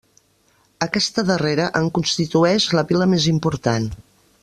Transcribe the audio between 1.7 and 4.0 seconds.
en constitueix la vila més important.